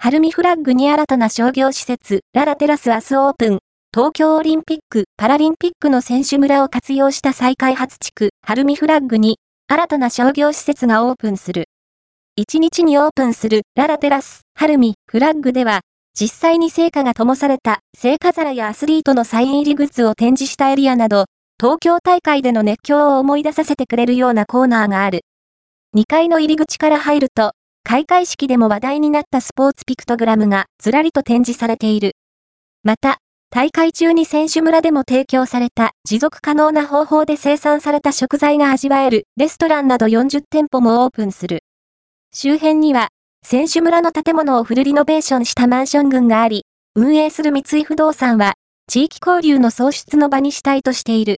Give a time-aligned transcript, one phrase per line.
[0.00, 3.58] ハルミフラッグに新たな商業施設、ララテラス明日オープン。
[3.92, 11.64] 東京オリンピック・パラリンピックの選手村を活用した再開発地区、ハルミフラッグに、新たな商業施設がオープンする。
[12.40, 15.80] 1日にオープンするララテラス、ハルミ、フラッグでは、
[16.18, 21.24] 実際に成果が灯された聖火皿やアスリートのサイン入りグッズを展示したエリアなど、
[21.60, 25.22] 東京大会での熱狂を思い出させてくれるようなコーナーがある。
[25.96, 27.50] 2階の入り口から入ると、
[27.90, 32.16] 開会式でも話題になったスポーツピクトグラムがずらりと展示されている。
[32.82, 33.16] また、
[33.48, 41.60] 大会中に選手村でも提供された持続可能な方法で生産された食材が味わえるレストランなど40店舗もオープンする。
[42.30, 43.08] 周辺には、
[43.42, 48.52] 選手村の建物をフルリノベーションしたマンション群があり、運営する三井不動産は、
[48.86, 51.26] 地域交流の創出の場にしたいとしている。